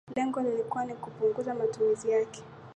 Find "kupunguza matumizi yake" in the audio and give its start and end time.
0.95-2.43